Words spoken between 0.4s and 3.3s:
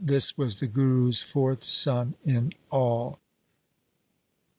the Guru's fourth son in all.